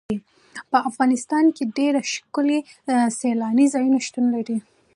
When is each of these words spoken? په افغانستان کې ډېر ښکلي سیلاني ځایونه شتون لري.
په 0.71 0.77
افغانستان 0.89 1.45
کې 1.55 1.63
ډېر 1.77 1.93
ښکلي 2.11 2.59
سیلاني 3.19 3.65
ځایونه 3.73 3.97
شتون 4.05 4.25
لري. 4.35 4.57